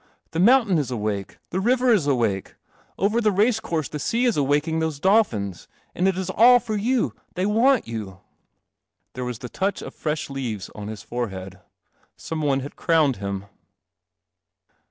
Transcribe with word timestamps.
The 0.31 0.39
mountain 0.39 0.79
is 0.79 0.89
awake, 0.89 1.37
the 1.51 1.59
river 1.59 1.93
is 1.93 2.07
awake, 2.07 2.55
over 2.97 3.21
the 3.21 3.29
race 3.31 3.59
course 3.59 3.87
the 3.87 3.99
sea 3.99 4.25
is 4.25 4.35
awaking 4.35 4.79
those 4.79 4.99
dolphins, 4.99 5.67
and 5.93 6.07
it 6.07 6.17
is 6.17 6.31
all 6.31 6.57
for 6.59 6.75
you. 6.75 7.13
They 7.35 7.45
want 7.45 7.87
you" 7.87 8.01
82 8.01 8.05
Till: 8.07 8.09
CI 8.09 8.09
LEST] 8.09 8.23
M. 8.25 8.33
OMNIBUS 8.33 9.13
There 9.13 9.25
was 9.25 9.37
the 9.39 9.49
touch 9.49 9.81
of 9.83 9.93
fresh 9.93 10.29
leaves 10.31 10.69
on 10.73 10.87
hi 10.87 10.95
ehead. 10.95 11.61
Some 12.17 12.41
one 12.41 12.61
had 12.61 12.75
crowned 12.75 13.17
him. 13.17 13.45